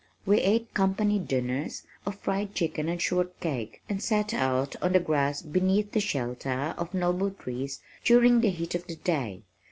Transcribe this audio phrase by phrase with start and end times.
[0.25, 5.43] We ate "company dinners" of fried chicken and shortcake, and sat out on the grass
[5.43, 9.43] beneath the shelter of noble trees during the heat of the day.